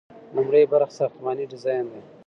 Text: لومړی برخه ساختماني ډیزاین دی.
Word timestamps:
لومړی 0.35 0.63
برخه 0.71 0.95
ساختماني 0.99 1.45
ډیزاین 1.51 1.85
دی. 1.91 2.01